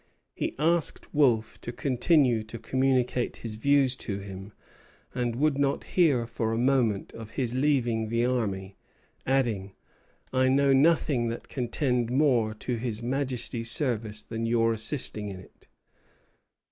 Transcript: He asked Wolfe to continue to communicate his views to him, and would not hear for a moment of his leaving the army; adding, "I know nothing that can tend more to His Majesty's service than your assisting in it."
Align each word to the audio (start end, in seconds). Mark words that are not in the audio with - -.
He 0.33 0.55
asked 0.57 1.13
Wolfe 1.13 1.61
to 1.61 1.71
continue 1.71 2.41
to 2.41 2.57
communicate 2.57 3.37
his 3.37 3.53
views 3.53 3.95
to 3.97 4.17
him, 4.17 4.51
and 5.13 5.35
would 5.35 5.59
not 5.59 5.83
hear 5.83 6.25
for 6.25 6.51
a 6.51 6.57
moment 6.57 7.13
of 7.13 7.29
his 7.37 7.53
leaving 7.53 8.09
the 8.09 8.25
army; 8.25 8.77
adding, 9.27 9.75
"I 10.33 10.49
know 10.49 10.73
nothing 10.73 11.27
that 11.27 11.49
can 11.49 11.67
tend 11.67 12.09
more 12.11 12.55
to 12.55 12.77
His 12.77 13.03
Majesty's 13.03 13.69
service 13.69 14.23
than 14.23 14.47
your 14.47 14.73
assisting 14.73 15.29
in 15.29 15.39
it." 15.39 15.67